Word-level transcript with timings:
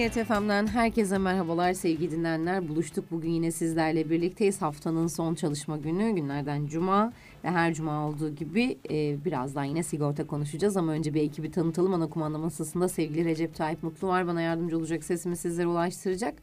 TGRT 0.00 0.24
FM'den 0.24 0.66
herkese 0.66 1.18
merhabalar 1.18 1.72
sevgili 1.72 2.10
dinleyenler. 2.10 2.68
Buluştuk 2.68 3.10
bugün 3.10 3.30
yine 3.30 3.50
sizlerle 3.52 4.10
birlikteyiz. 4.10 4.62
Haftanın 4.62 5.06
son 5.06 5.34
çalışma 5.34 5.76
günü 5.76 6.10
günlerden 6.10 6.66
cuma 6.66 7.12
ve 7.44 7.50
her 7.50 7.74
cuma 7.74 8.08
olduğu 8.08 8.34
gibi 8.34 8.78
e, 8.90 9.24
birazdan 9.24 9.64
yine 9.64 9.82
sigorta 9.82 10.26
konuşacağız. 10.26 10.76
Ama 10.76 10.92
önce 10.92 11.14
bir 11.14 11.22
ekibi 11.22 11.50
tanıtalım. 11.50 11.94
Ana 11.94 12.10
kumanda 12.10 12.38
masasında 12.38 12.88
sevgili 12.88 13.24
Recep 13.24 13.54
Tayyip 13.54 13.82
Mutlu 13.82 14.08
var. 14.08 14.26
Bana 14.26 14.40
yardımcı 14.40 14.78
olacak 14.78 15.04
sesimi 15.04 15.36
sizlere 15.36 15.66
ulaştıracak. 15.66 16.34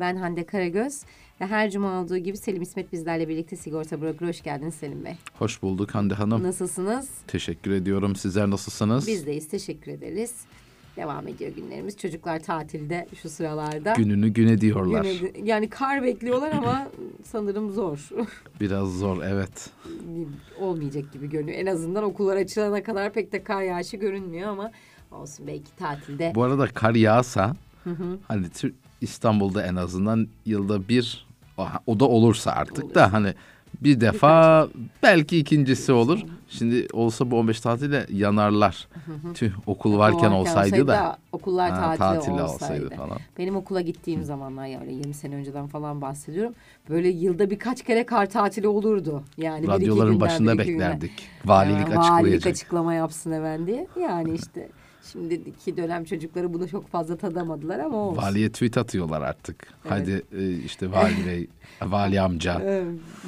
Ben 0.00 0.16
Hande 0.16 0.46
Karagöz 0.46 1.02
ve 1.40 1.46
her 1.46 1.70
cuma 1.70 2.00
olduğu 2.00 2.16
gibi 2.16 2.36
Selim 2.36 2.62
İsmet 2.62 2.92
bizlerle 2.92 3.28
birlikte 3.28 3.56
sigorta 3.56 4.00
broker. 4.00 4.28
Hoş 4.28 4.42
geldiniz 4.42 4.74
Selim 4.74 5.04
Bey. 5.04 5.14
Hoş 5.38 5.62
bulduk 5.62 5.94
Hande 5.94 6.14
Hanım. 6.14 6.42
Nasılsınız? 6.42 7.08
Teşekkür 7.26 7.70
ediyorum. 7.70 8.16
Sizler 8.16 8.50
nasılsınız? 8.50 9.06
Bizdeyiz. 9.06 9.48
Teşekkür 9.48 9.92
ederiz. 9.92 10.34
Devam 10.96 11.28
ediyor 11.28 11.52
günlerimiz. 11.56 11.96
Çocuklar 11.96 12.40
tatilde 12.42 13.06
şu 13.22 13.28
sıralarda. 13.30 13.92
Gününü 13.92 14.28
güne 14.28 14.60
diyorlar. 14.60 15.04
Güne- 15.04 15.48
yani 15.48 15.68
kar 15.70 16.02
bekliyorlar 16.02 16.52
ama 16.52 16.88
sanırım 17.24 17.70
zor. 17.70 18.08
Biraz 18.60 18.98
zor 18.98 19.22
evet. 19.22 19.70
Olmayacak 20.60 21.12
gibi 21.12 21.30
görünüyor. 21.30 21.58
En 21.58 21.66
azından 21.66 22.04
okullar 22.04 22.36
açılana 22.36 22.82
kadar 22.82 23.12
pek 23.12 23.32
de 23.32 23.42
kar 23.42 23.62
yağışı 23.62 23.96
görünmüyor 23.96 24.48
ama 24.48 24.70
olsun 25.12 25.46
belki 25.46 25.76
tatilde. 25.76 26.32
Bu 26.34 26.42
arada 26.42 26.66
kar 26.66 26.94
yağsa 26.94 27.56
hani 28.28 28.46
Tür- 28.50 28.74
İstanbul'da 29.00 29.66
en 29.66 29.76
azından 29.76 30.28
yılda 30.46 30.88
bir 30.88 31.26
o- 31.86 32.00
da 32.00 32.04
olursa 32.04 32.52
artık 32.52 32.84
Olur. 32.84 32.94
da 32.94 33.12
hani 33.12 33.34
bir 33.82 34.00
defa 34.00 34.68
belki 35.02 35.38
ikincisi 35.38 35.92
olur. 35.92 36.20
Şimdi 36.48 36.86
olsa 36.92 37.30
bu 37.30 37.38
15 37.38 37.60
tatile 37.60 38.06
yanarlar. 38.12 38.88
Tüh 39.34 39.52
okul 39.66 39.98
varken 39.98 40.30
olsaydı 40.30 40.86
da. 40.86 41.16
okullar 41.32 41.70
Ha, 41.70 41.76
tatili, 41.96 41.98
tatile 41.98 42.42
olsaydı. 42.42 42.90
falan. 42.96 43.18
Benim 43.38 43.56
okula 43.56 43.80
gittiğim 43.80 44.24
zamanlar 44.24 44.66
yani 44.66 44.94
20 44.94 45.14
sene 45.14 45.34
önceden 45.34 45.66
falan 45.66 46.00
bahsediyorum. 46.00 46.54
Böyle 46.88 47.08
yılda 47.08 47.50
birkaç 47.50 47.82
kere 47.84 48.06
kar 48.06 48.30
tatili 48.30 48.68
olurdu. 48.68 49.22
Yani 49.36 49.58
bir 49.62 49.68
iki 49.68 49.72
Radyoların 49.72 50.12
günden, 50.12 50.20
başında 50.20 50.54
bir 50.58 50.62
iki 50.62 50.72
günden. 50.72 50.92
beklerdik. 50.92 51.28
Valilik 51.44 51.78
Ya, 51.78 51.84
Valilik 51.96 51.98
açıklayacak. 51.98 52.46
açıklama 52.46 52.94
yapsın 52.94 53.32
hemen 53.32 53.66
diye. 53.66 53.86
Yani 54.02 54.34
işte 54.34 54.68
şimdiki 55.12 55.76
dönem 55.76 56.04
çocukları 56.04 56.54
bunu 56.54 56.68
çok 56.68 56.88
fazla 56.88 57.16
tadamadılar 57.16 57.78
ama 57.78 57.96
olsun. 57.96 58.22
Valiye 58.22 58.48
tweet 58.52 58.78
atıyorlar 58.78 59.22
artık. 59.22 59.66
Hadi 59.88 60.22
e, 60.38 60.50
işte 60.52 60.92
vali 60.92 61.26
bey, 61.26 61.46
vali 61.82 62.20
amca. 62.20 62.60
Ee, 62.64 62.84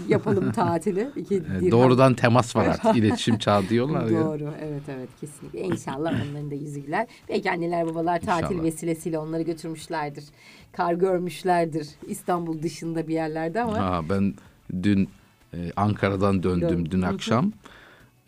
yapalım 0.09 0.53
tatili. 0.53 1.09
İki 1.17 1.35
E. 1.37 1.71
Doğrudan 1.71 2.15
temas 2.15 2.57
var 2.57 2.67
artık. 2.67 2.97
İletişim 3.03 3.39
çağı 3.39 3.69
diyorlar 3.69 4.07
ya. 4.11 4.25
Doğru. 4.25 4.53
Evet 4.63 4.83
evet 4.89 5.09
kesinlikle. 5.21 5.61
İnşallah 5.61 6.13
onların 6.13 6.51
da 6.51 6.55
yüzü 6.55 6.81
güler. 6.81 7.07
Belki 7.29 7.51
anneler 7.51 7.87
babalar 7.87 8.21
tatil 8.21 8.45
İnşallah. 8.45 8.63
vesilesiyle 8.65 9.19
onları 9.19 9.43
götürmüşlerdir. 9.43 10.25
Kar 10.73 10.95
görmüşlerdir. 10.95 11.89
İstanbul 12.09 12.63
dışında 12.63 13.09
bir 13.09 13.15
yerlerde 13.15 13.61
ama 13.63 13.79
Ha, 13.79 14.01
ben 14.11 14.35
dün 14.83 15.09
e, 15.55 15.59
Ankara'dan 15.77 16.43
döndüm 16.43 16.69
Dön- 16.69 16.89
dün 16.91 17.03
akşam. 17.03 17.53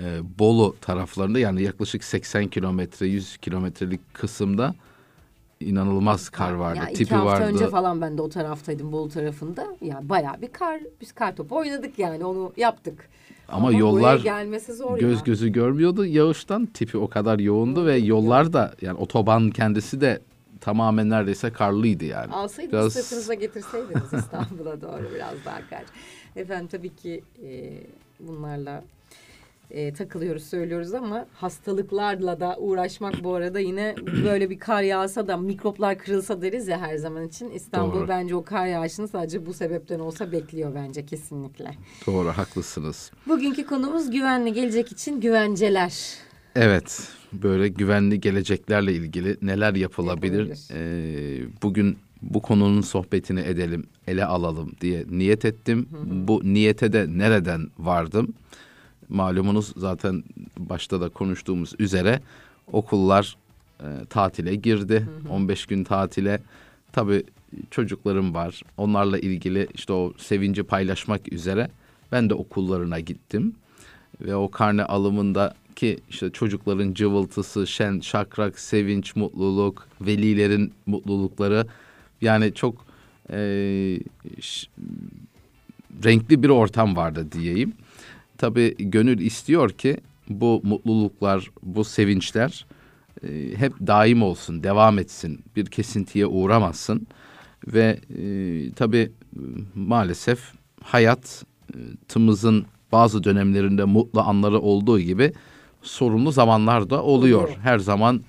E, 0.00 0.20
Bolu 0.38 0.76
taraflarında 0.81 1.38
yani 1.38 1.62
yaklaşık 1.62 2.04
80 2.04 2.48
kilometre 2.48 3.06
100 3.06 3.36
kilometrelik 3.36 4.14
kısımda 4.14 4.75
inanılmaz 5.60 6.28
kar 6.28 6.53
vardı. 6.53 6.78
ya 6.78 6.88
iki 6.88 6.94
Tipi 6.98 7.14
hafta 7.14 7.26
vardı. 7.32 7.44
önce 7.44 7.69
falan 7.69 8.00
ben 8.00 8.19
de 8.19 8.22
o 8.22 8.28
taraftaydım 8.28 8.92
Bolu 8.92 9.09
tarafında. 9.09 9.66
Yani 9.81 10.09
bayağı 10.09 10.42
bir 10.42 10.48
kar. 10.53 10.81
Biz 11.00 11.12
kar 11.12 11.36
topu 11.36 11.56
oynadık 11.56 11.98
yani 11.98 12.25
onu 12.25 12.53
yaptık. 12.56 13.09
Ama 13.48 13.69
buraya 13.69 13.78
yollar 13.78 14.16
gelmesi 14.19 14.72
zor 14.75 14.98
göz 14.98 15.16
ya. 15.19 15.22
gözü 15.25 15.48
görmüyordu 15.48 16.04
yağıştan. 16.06 16.66
Tipi 16.66 16.98
o 16.98 17.09
kadar 17.09 17.38
yoğundu 17.38 17.86
ve 17.86 17.97
yollar 17.97 18.53
da 18.53 18.75
yani 18.82 18.98
otoban 18.98 19.50
kendisi 19.50 20.00
de 20.00 20.20
tamamen 20.60 21.10
neredeyse 21.10 21.50
karlıydı 21.53 22.04
yani. 22.04 22.32
Alsaydınız 22.32 22.72
Biraz- 22.72 22.92
sırtınıza 22.92 23.34
getirseydiniz 23.34 24.12
İstanbul'a 24.12 24.80
doğru 24.80 25.10
biraz 25.15 25.34
daha 25.44 25.60
kar. 25.70 25.82
Efendim 26.36 26.69
tabii 26.72 26.97
ki 26.97 27.22
e, 27.44 27.72
bunlarla 28.20 28.84
e, 29.71 29.93
takılıyoruz 29.93 30.45
söylüyoruz 30.45 30.95
ama 30.95 31.27
hastalıklarla 31.34 32.41
da 32.41 32.56
uğraşmak 32.59 33.25
bu 33.25 33.34
arada 33.34 33.61
yine 33.61 33.95
böyle 34.25 34.51
bir 34.51 34.59
kar 34.59 34.83
yağsa 34.83 35.29
da 35.29 35.37
mikroplar 35.37 35.99
kırılsa 35.99 36.43
deriz 36.43 36.69
ya 36.69 36.81
her 36.81 36.97
zaman 36.97 37.29
için. 37.29 37.51
İstanbul 37.51 37.99
Doğru. 38.01 38.09
bence 38.09 38.34
o 38.34 38.45
kar 38.45 38.67
yağışını 38.67 39.09
sadece 39.09 39.47
bu 39.47 39.55
sebepten 39.55 39.99
olsa 39.99 40.33
bekliyor 40.33 40.75
bence 40.75 41.07
kesinlikle. 41.07 41.71
Doğru 42.07 42.28
haklısınız. 42.28 43.12
Bugünkü 43.27 43.67
konumuz 43.67 44.11
güvenli 44.11 44.53
gelecek 44.53 44.93
için 44.93 45.21
güvenceler. 45.21 45.95
Evet, 46.57 47.09
böyle 47.33 47.69
güvenli 47.69 48.21
geleceklerle 48.21 48.93
ilgili 48.93 49.37
neler 49.43 49.75
yapılabilir? 49.75 50.39
Yapılabilir. 50.39 50.69
Ee, 50.75 51.47
bugün 51.62 51.99
bu 52.23 52.43
konunun 52.43 52.81
sohbetini 52.81 53.41
edelim, 53.41 53.87
ele 54.07 54.25
alalım 54.25 54.73
diye 54.81 55.05
niyet 55.11 55.45
ettim. 55.45 55.89
Bu 56.28 56.41
niyete 56.45 56.93
de 56.93 57.07
nereden 57.09 57.71
vardım? 57.78 58.34
Malumunuz 59.09 59.73
zaten 59.77 60.25
başta 60.59 61.01
da 61.01 61.09
konuştuğumuz 61.09 61.75
üzere 61.79 62.21
okullar 62.73 63.37
e, 63.81 63.87
tatile 64.11 64.55
girdi. 64.55 65.09
15 65.31 65.67
gün 65.67 65.85
tatile. 65.85 66.41
Tabii 66.93 67.25
çocuklarım 67.71 68.35
var. 68.35 68.63
Onlarla 68.77 69.19
ilgili 69.19 69.69
işte 69.75 69.93
o 69.93 70.13
sevinci 70.19 70.63
paylaşmak 70.63 71.33
üzere 71.33 71.71
ben 72.13 72.31
de 72.31 72.35
okullarına 72.35 73.01
gittim 73.01 73.55
ve 74.21 74.35
o 74.35 74.51
karne 74.51 74.85
alımındaki 74.85 75.99
işte 76.11 76.31
çocukların 76.31 76.95
cıvıltısı, 76.95 77.67
şen, 77.67 78.01
şakrak, 78.01 78.59
sevinç, 78.59 79.17
mutluluk, 79.17 79.89
velilerin 80.01 80.73
mutlulukları 80.87 81.67
yani 82.21 82.55
çok 82.55 82.87
e, 83.31 83.39
renkli 86.05 86.43
bir 86.43 86.49
ortam 86.49 86.97
vardı 86.97 87.33
diyeyim. 87.33 87.73
Tabii 88.38 88.75
gönül 88.78 89.19
istiyor 89.19 89.71
ki 89.71 89.97
bu 90.28 90.60
mutluluklar, 90.65 91.50
bu 91.62 91.84
sevinçler 91.84 92.66
e, 93.22 93.28
hep 93.56 93.72
daim 93.87 94.22
olsun, 94.22 94.62
devam 94.62 94.99
etsin, 94.99 95.41
bir 95.56 95.66
kesintiye 95.66 96.26
uğramasın 96.26 97.06
ve 97.66 98.00
e, 98.19 98.22
tabii 98.72 99.12
e, 99.37 99.41
maalesef 99.75 100.41
hayatımızın 100.82 102.66
bazı 102.93 103.25
dönemlerinde 103.25 103.84
mutlu 103.84 104.21
anları 104.21 104.60
olduğu 104.60 105.00
gibi 105.00 105.32
sorunlu 105.82 106.32
zamanlar 106.32 106.91
da 106.91 107.03
oluyor. 107.03 107.43
Oluyor. 107.43 107.59
Her 107.62 107.78
zaman 107.78 108.21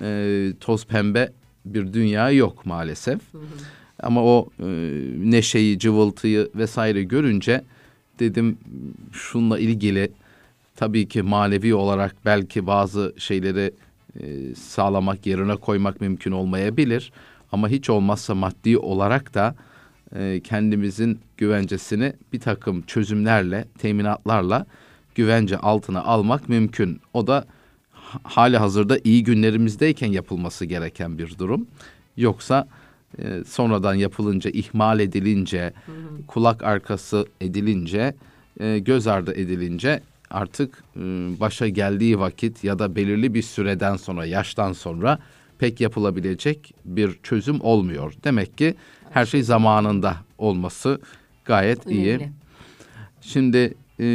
e, 0.00 0.52
toz 0.60 0.86
pembe 0.86 1.32
bir 1.64 1.92
dünya 1.92 2.30
yok 2.30 2.66
maalesef. 2.66 3.20
Ama 4.02 4.24
o 4.24 4.48
e, 4.58 4.66
neşeyi, 5.16 5.78
cıvıltıyı 5.78 6.50
vesaire 6.54 7.02
görünce 7.02 7.64
dedim 8.20 8.58
şunla 9.12 9.58
ilgili 9.58 10.12
tabii 10.76 11.08
ki 11.08 11.22
manevi 11.22 11.74
olarak 11.74 12.16
belki 12.24 12.66
bazı 12.66 13.14
şeyleri 13.18 13.72
e, 14.20 14.54
sağlamak, 14.54 15.26
yerine 15.26 15.56
koymak 15.56 16.00
mümkün 16.00 16.32
olmayabilir. 16.32 17.12
Ama 17.52 17.68
hiç 17.68 17.90
olmazsa 17.90 18.34
maddi 18.34 18.78
olarak 18.78 19.34
da 19.34 19.54
e, 20.16 20.40
kendimizin 20.44 21.18
güvencesini 21.36 22.12
bir 22.32 22.40
takım 22.40 22.82
çözümlerle, 22.82 23.64
teminatlarla 23.78 24.66
güvence 25.14 25.56
altına 25.56 26.02
almak 26.02 26.48
mümkün. 26.48 27.00
O 27.14 27.26
da 27.26 27.44
ha- 27.90 28.20
hali 28.22 28.56
hazırda 28.56 28.98
iyi 29.04 29.24
günlerimizdeyken 29.24 30.12
yapılması 30.12 30.64
gereken 30.64 31.18
bir 31.18 31.38
durum. 31.38 31.66
Yoksa 32.16 32.68
e, 33.18 33.44
sonradan 33.46 33.94
yapılınca, 33.94 34.50
ihmal 34.50 35.00
edilince, 35.00 35.72
kulak 36.26 36.62
arkası 36.62 37.26
edilince, 37.40 38.14
e, 38.60 38.78
göz 38.78 39.06
ardı 39.06 39.34
edilince 39.34 40.00
artık 40.30 40.84
e, 40.96 41.00
başa 41.40 41.68
geldiği 41.68 42.18
vakit 42.18 42.64
ya 42.64 42.78
da 42.78 42.96
belirli 42.96 43.34
bir 43.34 43.42
süreden 43.42 43.96
sonra, 43.96 44.24
yaştan 44.24 44.72
sonra 44.72 45.18
pek 45.58 45.80
yapılabilecek 45.80 46.74
bir 46.84 47.18
çözüm 47.22 47.60
olmuyor. 47.60 48.14
Demek 48.24 48.58
ki 48.58 48.74
her 49.10 49.26
şey 49.26 49.42
zamanında 49.42 50.16
olması 50.38 51.00
gayet 51.44 51.86
iyi. 51.86 52.14
Önemli. 52.14 52.32
Şimdi 53.20 53.74
e, 54.00 54.06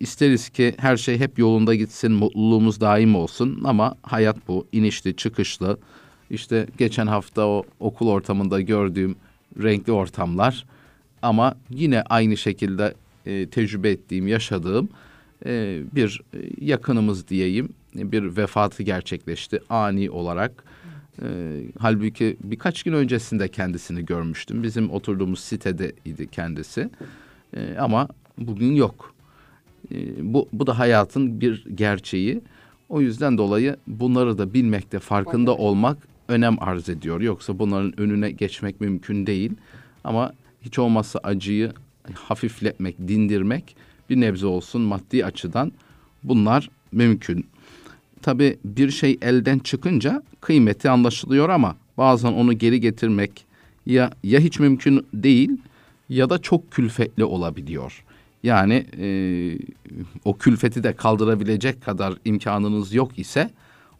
isteriz 0.00 0.48
ki 0.48 0.74
her 0.78 0.96
şey 0.96 1.18
hep 1.18 1.38
yolunda 1.38 1.74
gitsin, 1.74 2.12
mutluluğumuz 2.12 2.80
daim 2.80 3.14
olsun 3.14 3.60
ama 3.64 3.94
hayat 4.02 4.36
bu, 4.48 4.66
inişli 4.72 5.16
çıkışlı. 5.16 5.78
İşte 6.30 6.66
geçen 6.78 7.06
hafta 7.06 7.46
o 7.46 7.64
okul 7.80 8.08
ortamında 8.08 8.60
gördüğüm 8.60 9.16
renkli 9.62 9.92
ortamlar 9.92 10.64
ama 11.22 11.54
yine 11.70 12.02
aynı 12.02 12.36
şekilde 12.36 12.94
e, 13.26 13.46
tecrübe 13.46 13.90
ettiğim, 13.90 14.28
yaşadığım 14.28 14.88
e, 15.46 15.80
bir 15.94 16.22
e, 16.34 16.38
yakınımız 16.60 17.28
diyeyim 17.28 17.68
bir 17.94 18.36
vefatı 18.36 18.82
gerçekleşti 18.82 19.60
ani 19.70 20.10
olarak. 20.10 20.64
E, 21.22 21.26
halbuki 21.78 22.36
birkaç 22.44 22.82
gün 22.82 22.92
öncesinde 22.92 23.48
kendisini 23.48 24.06
görmüştüm. 24.06 24.62
Bizim 24.62 24.90
oturduğumuz 24.90 25.40
sitede 25.40 25.92
idi 26.04 26.26
kendisi. 26.26 26.90
E, 27.56 27.76
ama 27.78 28.08
bugün 28.38 28.74
yok. 28.74 29.14
E, 29.92 29.96
bu, 30.34 30.48
bu 30.52 30.66
da 30.66 30.78
hayatın 30.78 31.40
bir 31.40 31.64
gerçeği. 31.74 32.40
O 32.88 33.00
yüzden 33.00 33.38
dolayı 33.38 33.76
bunları 33.86 34.38
da 34.38 34.54
bilmekte, 34.54 34.98
farkında 34.98 35.56
olmak 35.56 35.98
önem 36.30 36.62
arz 36.62 36.88
ediyor. 36.88 37.20
Yoksa 37.20 37.58
bunların 37.58 38.00
önüne 38.00 38.30
geçmek 38.30 38.80
mümkün 38.80 39.26
değil. 39.26 39.52
Ama 40.04 40.32
hiç 40.62 40.78
olmazsa 40.78 41.20
acıyı 41.22 41.72
hafifletmek, 42.14 42.98
dindirmek 42.98 43.76
bir 44.10 44.20
nebze 44.20 44.46
olsun 44.46 44.82
maddi 44.82 45.24
açıdan 45.24 45.72
bunlar 46.22 46.70
mümkün. 46.92 47.46
Tabi 48.22 48.58
bir 48.64 48.90
şey 48.90 49.18
elden 49.22 49.58
çıkınca 49.58 50.22
kıymeti 50.40 50.90
anlaşılıyor 50.90 51.48
ama 51.48 51.76
bazen 51.98 52.32
onu 52.32 52.58
geri 52.58 52.80
getirmek 52.80 53.46
ya 53.86 54.10
ya 54.22 54.40
hiç 54.40 54.58
mümkün 54.58 55.06
değil 55.14 55.50
ya 56.08 56.30
da 56.30 56.38
çok 56.38 56.70
külfetli 56.70 57.24
olabiliyor. 57.24 58.04
Yani 58.42 58.86
e, 58.98 59.08
o 60.24 60.38
külfeti 60.38 60.82
de 60.82 60.92
kaldırabilecek 60.92 61.82
kadar 61.82 62.14
imkanınız 62.24 62.94
yok 62.94 63.18
ise 63.18 63.50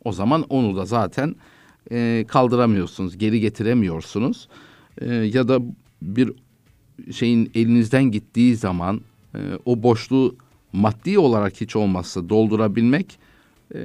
o 0.04 0.12
zaman 0.12 0.42
onu 0.48 0.76
da 0.76 0.84
zaten 0.84 1.34
e, 1.92 2.24
kaldıramıyorsunuz, 2.28 3.18
geri 3.18 3.40
getiremiyorsunuz. 3.40 4.48
E, 5.00 5.14
ya 5.14 5.48
da 5.48 5.60
bir 6.02 6.32
şeyin 7.12 7.50
elinizden 7.54 8.04
gittiği 8.04 8.56
zaman 8.56 9.00
e, 9.34 9.38
o 9.64 9.82
boşluğu 9.82 10.36
maddi 10.72 11.18
olarak 11.18 11.60
hiç 11.60 11.76
olmazsa 11.76 12.28
doldurabilmek 12.28 13.18
e, 13.74 13.78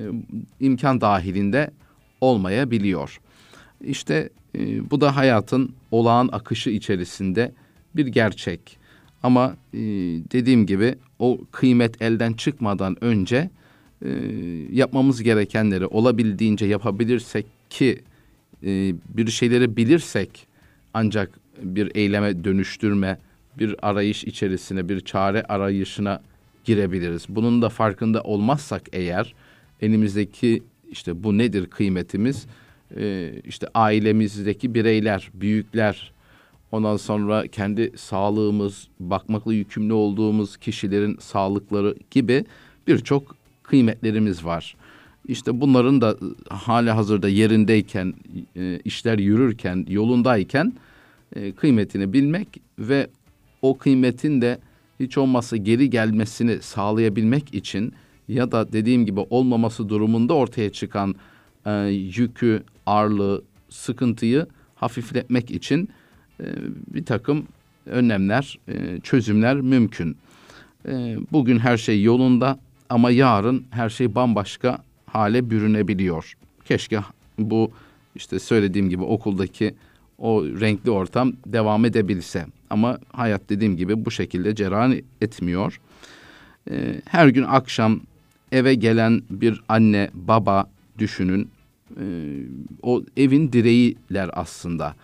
imkan 0.60 1.02
dahilinde 1.02 1.72
olmayabiliyor. 2.22 3.20
İşte 3.82 4.30
e, 4.58 4.92
bu 4.92 5.02
da 5.02 5.16
hayatın 5.16 5.74
olağan 5.92 6.30
akışı 6.32 6.70
içerisinde 6.70 7.52
bir 7.96 8.08
gerçek. 8.08 8.78
Ama 9.24 9.56
e, 9.74 9.80
dediğim 10.32 10.66
gibi 10.66 10.96
o 11.20 11.38
kıymet 11.52 12.02
elden 12.02 12.34
çıkmadan 12.34 13.04
önce 13.04 13.50
e, 14.02 14.10
yapmamız 14.72 15.24
gerekenleri 15.24 15.86
olabildiğince 15.86 16.66
yapabilirsek 16.66 17.46
ki 17.76 18.02
e, 18.64 18.94
bir 19.10 19.28
şeyleri 19.28 19.78
bilirsek 19.78 20.48
ancak 20.94 21.40
bir 21.62 21.92
eyleme 21.96 22.44
dönüştürme, 22.44 23.18
bir 23.60 23.76
arayış 23.82 24.24
içerisine, 24.24 24.90
bir 24.90 25.02
çare 25.02 25.44
arayışına 25.44 26.22
girebiliriz. 26.66 27.26
Bunun 27.30 27.62
da 27.62 27.70
farkında 27.70 28.22
olmazsak 28.22 28.82
eğer 28.94 29.34
elimizdeki 29.82 30.64
işte 30.92 31.24
bu 31.24 31.38
nedir 31.38 31.66
kıymetimiz? 31.66 32.46
Ee, 32.98 33.32
işte 33.46 33.68
ailemizdeki 33.74 34.74
bireyler, 34.74 35.30
büyükler, 35.34 36.12
ondan 36.72 36.98
sonra 36.98 37.48
kendi 37.48 37.92
sağlığımız, 37.98 38.88
bakmakla 39.00 39.54
yükümlü 39.54 39.94
olduğumuz 39.94 40.58
kişilerin 40.58 41.18
sağlıkları 41.20 41.96
gibi 42.12 42.46
birçok 42.88 43.36
kıymetlerimiz 43.64 44.46
var. 44.46 44.76
İşte 45.28 45.62
bunların 45.62 46.02
da 46.02 46.18
hali 46.50 46.92
hazırda 46.92 47.30
yerindeyken, 47.30 48.14
e, 48.56 48.80
işler 48.86 49.20
yürürken, 49.20 49.86
yolundayken 49.90 50.74
e, 51.36 51.52
kıymetini 51.52 52.14
bilmek 52.14 52.48
ve 52.80 53.08
o 53.62 53.78
kıymetin 53.78 54.42
de 54.42 54.60
hiç 55.00 55.18
olmazsa 55.18 55.58
geri 55.58 55.90
gelmesini 55.90 56.62
sağlayabilmek 56.62 57.54
için 57.54 57.94
ya 58.28 58.52
da 58.52 58.74
dediğim 58.74 59.06
gibi 59.06 59.20
olmaması 59.20 59.90
durumunda 59.90 60.34
ortaya 60.34 60.72
çıkan 60.72 61.16
e, 61.66 61.72
yükü, 61.88 62.64
ağırlığı, 62.86 63.44
sıkıntıyı 63.70 64.48
hafifletmek 64.76 65.52
için 65.52 65.90
e, 66.40 66.46
bir 66.94 67.06
takım 67.06 67.46
önlemler, 67.86 68.60
e, 68.68 69.00
çözümler 69.00 69.56
mümkün. 69.56 70.18
E, 70.88 71.18
bugün 71.32 71.60
her 71.60 71.78
şey 71.78 72.04
yolunda 72.04 72.60
ama 72.90 73.12
yarın 73.12 73.66
her 73.70 73.90
şey 73.90 74.16
bambaşka 74.16 74.84
hale 75.16 75.50
bürünebiliyor. 75.50 76.34
Keşke 76.66 77.00
bu 77.40 77.72
işte 78.16 78.40
söylediğim 78.40 78.90
gibi 78.90 79.04
okuldaki 79.04 79.76
o 80.18 80.44
renkli 80.44 80.92
ortam 80.92 81.34
devam 81.46 81.86
edebilse. 81.86 82.46
Ama 82.70 83.00
hayat 83.12 83.42
dediğim 83.50 83.78
gibi 83.78 84.06
bu 84.06 84.12
şekilde 84.12 84.56
cereyan 84.56 84.96
etmiyor. 85.22 85.80
Ee, 86.72 87.02
her 87.06 87.28
gün 87.28 87.44
akşam 87.44 88.02
eve 88.52 88.76
gelen 88.76 89.22
bir 89.30 89.62
anne, 89.70 90.10
baba 90.14 90.70
düşünün. 90.98 91.50
Ee, 92.00 92.04
o 92.82 93.04
evin 93.18 93.52
direğiler 93.52 94.30
aslında. 94.34 94.96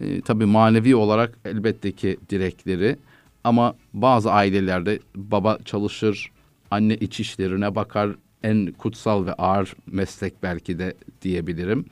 Ee, 0.00 0.20
tabii 0.20 0.46
manevi 0.46 0.96
olarak 0.96 1.38
elbette 1.44 1.92
ki 1.92 2.16
direkleri. 2.30 2.96
Ama 3.44 3.74
bazı 3.94 4.32
ailelerde 4.32 4.98
baba 5.16 5.58
çalışır, 5.64 6.30
anne 6.70 6.94
iç 6.94 7.20
işlerine 7.20 7.74
bakar. 7.74 8.10
En 8.44 8.72
kutsal 8.78 9.26
ve 9.26 9.32
ağır 9.32 9.74
meslek 9.86 10.42
belki 10.42 10.78
de 10.78 10.94
diyebilirim. 11.22 11.84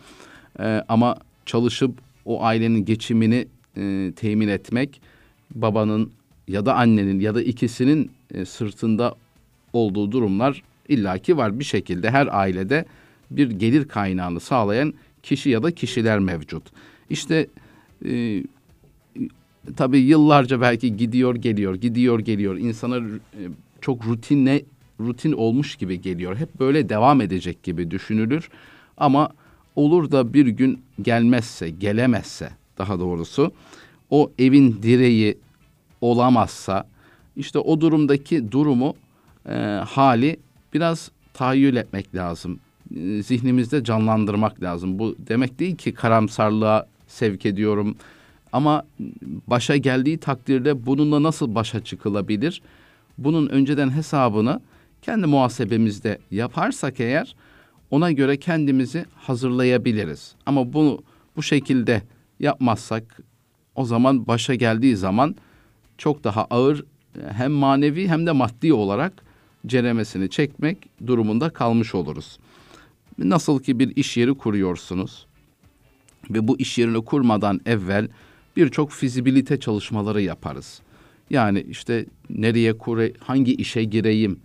Ee, 0.60 0.84
ama 0.88 1.16
çalışıp 1.46 1.98
o 2.24 2.44
ailenin 2.44 2.84
geçimini 2.84 3.46
e, 3.76 4.12
temin 4.16 4.48
etmek 4.48 5.00
babanın 5.54 6.12
ya 6.48 6.66
da 6.66 6.74
annenin 6.74 7.20
ya 7.20 7.34
da 7.34 7.42
ikisinin 7.42 8.10
e, 8.34 8.44
sırtında 8.44 9.14
olduğu 9.72 10.12
durumlar 10.12 10.62
illaki 10.88 11.36
var 11.36 11.58
bir 11.58 11.64
şekilde 11.64 12.10
her 12.10 12.28
ailede 12.38 12.84
bir 13.30 13.50
gelir 13.50 13.88
kaynağını 13.88 14.40
sağlayan 14.40 14.94
kişi 15.22 15.50
ya 15.50 15.62
da 15.62 15.70
kişiler 15.70 16.18
mevcut. 16.18 16.62
İşte 17.10 17.46
e, 18.04 18.42
tabii 19.76 19.98
yıllarca 19.98 20.60
belki 20.60 20.96
gidiyor 20.96 21.34
geliyor, 21.34 21.74
gidiyor 21.74 22.20
geliyor. 22.20 22.56
İnsana 22.56 22.96
e, 22.96 23.40
çok 23.80 24.06
rutinle 24.06 24.62
rutin 25.06 25.32
olmuş 25.32 25.76
gibi 25.76 26.00
geliyor. 26.00 26.36
Hep 26.36 26.60
böyle 26.60 26.88
devam 26.88 27.20
edecek 27.20 27.62
gibi 27.62 27.90
düşünülür. 27.90 28.48
Ama 28.96 29.30
olur 29.76 30.10
da 30.10 30.34
bir 30.34 30.46
gün 30.46 30.82
gelmezse, 31.02 31.70
gelemezse 31.70 32.50
daha 32.78 33.00
doğrusu 33.00 33.52
o 34.10 34.30
evin 34.38 34.82
direği 34.82 35.38
olamazsa 36.00 36.86
işte 37.36 37.58
o 37.58 37.80
durumdaki 37.80 38.52
durumu 38.52 38.94
e, 39.48 39.52
hali 39.86 40.36
biraz 40.74 41.10
tahayyül 41.34 41.76
etmek 41.76 42.14
lazım. 42.14 42.58
Zihnimizde 43.22 43.84
canlandırmak 43.84 44.62
lazım. 44.62 44.98
Bu 44.98 45.16
demek 45.18 45.58
değil 45.58 45.76
ki 45.76 45.94
karamsarlığa 45.94 46.86
sevk 47.06 47.46
ediyorum. 47.46 47.96
Ama 48.52 48.84
başa 49.46 49.76
geldiği 49.76 50.18
takdirde 50.18 50.86
bununla 50.86 51.22
nasıl 51.22 51.54
başa 51.54 51.84
çıkılabilir? 51.84 52.62
Bunun 53.18 53.48
önceden 53.48 53.90
hesabını 53.90 54.60
kendi 55.02 55.26
muhasebemizde 55.26 56.18
yaparsak 56.30 57.00
eğer 57.00 57.36
ona 57.90 58.12
göre 58.12 58.36
kendimizi 58.36 59.04
hazırlayabiliriz. 59.14 60.34
Ama 60.46 60.72
bunu 60.72 61.02
bu 61.36 61.42
şekilde 61.42 62.02
yapmazsak 62.40 63.20
o 63.74 63.84
zaman 63.84 64.26
başa 64.26 64.54
geldiği 64.54 64.96
zaman 64.96 65.36
çok 65.98 66.24
daha 66.24 66.44
ağır 66.44 66.84
hem 67.32 67.52
manevi 67.52 68.08
hem 68.08 68.26
de 68.26 68.32
maddi 68.32 68.72
olarak 68.72 69.12
ceremesini 69.66 70.30
çekmek 70.30 71.06
durumunda 71.06 71.50
kalmış 71.50 71.94
oluruz. 71.94 72.38
Nasıl 73.18 73.62
ki 73.62 73.78
bir 73.78 73.96
iş 73.96 74.16
yeri 74.16 74.34
kuruyorsunuz 74.34 75.26
ve 76.30 76.48
bu 76.48 76.58
iş 76.58 76.78
yerini 76.78 77.04
kurmadan 77.04 77.60
evvel 77.66 78.08
birçok 78.56 78.90
fizibilite 78.90 79.60
çalışmaları 79.60 80.22
yaparız. 80.22 80.80
Yani 81.30 81.60
işte 81.60 82.06
nereye 82.30 82.78
kure, 82.78 83.12
hangi 83.20 83.54
işe 83.54 83.84
gireyim, 83.84 84.40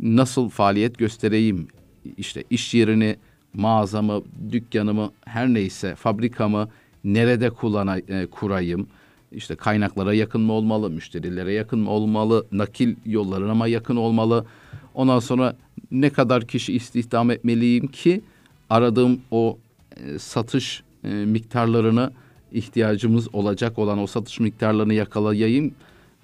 nasıl 0.00 0.48
faaliyet 0.48 0.98
göstereyim, 0.98 1.68
işte 2.16 2.44
iş 2.50 2.74
yerini, 2.74 3.16
mağazamı, 3.54 4.22
dükkanımı, 4.52 5.10
her 5.24 5.48
neyse 5.48 5.94
fabrikamı 5.94 6.68
nerede 7.04 7.50
kullana, 7.50 7.98
e, 7.98 8.26
kurayım, 8.26 8.86
işte 9.32 9.54
kaynaklara 9.54 10.14
yakın 10.14 10.40
mı 10.40 10.52
olmalı, 10.52 10.90
müşterilere 10.90 11.52
yakın 11.52 11.78
mı 11.78 11.90
olmalı, 11.90 12.46
nakil 12.52 12.94
yollarına 13.06 13.54
mı 13.54 13.68
yakın 13.68 13.96
olmalı. 13.96 14.46
Ondan 14.94 15.18
sonra 15.18 15.56
ne 15.90 16.10
kadar 16.10 16.46
kişi 16.46 16.72
istihdam 16.72 17.30
etmeliyim 17.30 17.86
ki 17.86 18.20
aradığım 18.70 19.20
o 19.30 19.58
e, 19.96 20.18
satış 20.18 20.82
e, 21.04 21.08
miktarlarını 21.08 22.12
ihtiyacımız 22.52 23.34
olacak 23.34 23.78
olan 23.78 23.98
o 23.98 24.06
satış 24.06 24.40
miktarlarını 24.40 24.94
yakalayayım. 24.94 25.74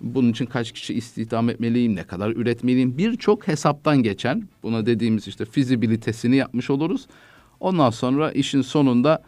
Bunun 0.02 0.30
için 0.30 0.46
kaç 0.46 0.72
kişi 0.72 0.94
istihdam 0.94 1.50
etmeliyim, 1.50 1.96
ne 1.96 2.04
kadar 2.04 2.30
üretmeliyim 2.30 2.98
birçok 2.98 3.48
hesaptan 3.48 4.02
geçen 4.02 4.48
buna 4.62 4.86
dediğimiz 4.86 5.28
işte 5.28 5.44
fizibilitesini 5.44 6.36
yapmış 6.36 6.70
oluruz. 6.70 7.06
Ondan 7.60 7.90
sonra 7.90 8.32
işin 8.32 8.62
sonunda 8.62 9.22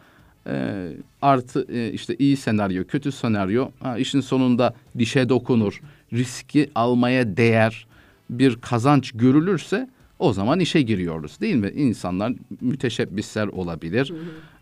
e, 0.47 0.87
artı 1.21 1.65
e, 1.69 1.91
işte 1.91 2.15
iyi 2.19 2.37
senaryo, 2.37 2.83
kötü 2.87 3.11
senaryo 3.11 3.69
ha, 3.79 3.97
işin 3.97 4.21
sonunda 4.21 4.75
dişe 4.97 5.29
dokunur, 5.29 5.81
riski 6.13 6.69
almaya 6.75 7.37
değer 7.37 7.87
bir 8.29 8.55
kazanç 8.55 9.11
görülürse 9.11 9.89
o 10.19 10.33
zaman 10.33 10.59
işe 10.59 10.81
giriyoruz 10.81 11.41
değil 11.41 11.55
mi? 11.55 11.71
İnsanlar 11.75 12.33
müteşebbisler 12.61 13.47
olabilir. 13.47 14.13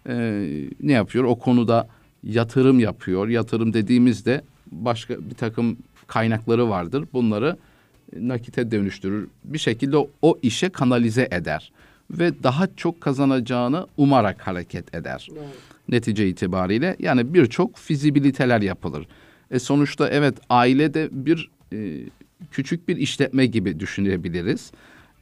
Hı 0.06 0.12
hı. 0.12 0.16
E, 0.16 0.70
ne 0.82 0.92
yapıyor? 0.92 1.24
O 1.24 1.36
konuda 1.36 1.88
yatırım 2.24 2.80
yapıyor. 2.80 3.28
Yatırım 3.28 3.74
dediğimizde 3.74 4.42
başka 4.72 5.30
bir 5.30 5.36
takım 5.36 5.78
kaynakları 6.14 6.70
vardır. 6.70 7.06
Bunları 7.14 7.58
nakite 8.20 8.72
dönüştürür. 8.72 9.28
Bir 9.44 9.58
şekilde 9.58 9.98
o 10.22 10.40
işe 10.42 10.70
kanalize 10.70 11.28
eder. 11.32 11.72
ve 12.12 12.44
daha 12.44 12.68
çok 12.76 13.02
kazanacağını 13.02 13.88
umarak 13.98 14.48
hareket 14.48 14.96
eder. 14.96 15.28
Doğru. 15.30 15.40
Netice 15.90 16.28
itibariyle 16.28 16.96
yani 17.00 17.34
birçok 17.34 17.78
fizibiliteler 17.78 18.62
yapılır. 18.62 19.08
E 19.52 19.60
sonuçta 19.60 20.10
evet 20.10 20.36
aile 20.50 20.94
de 20.94 21.10
bir 21.12 21.50
e, 21.74 22.00
küçük 22.52 22.88
bir 22.88 22.98
işletme 22.98 23.46
gibi 23.46 23.80
düşünebiliriz. 23.80 24.72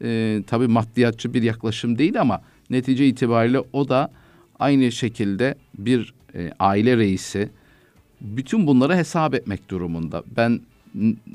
E, 0.04 0.40
tabii 0.48 0.68
maddiyatçı 0.68 1.34
bir 1.34 1.44
yaklaşım 1.44 1.98
değil 1.98 2.22
ama 2.22 2.42
netice 2.70 3.08
itibariyle 3.08 3.60
o 3.74 3.90
da 3.90 4.12
aynı 4.60 4.92
şekilde 4.92 5.56
bir 5.78 6.14
e, 6.36 6.52
aile 6.60 6.98
reisi 6.98 7.50
bütün 8.22 8.68
bunları 8.68 8.96
hesap 8.96 9.34
etmek 9.34 9.70
durumunda. 9.70 10.24
Ben 10.38 10.60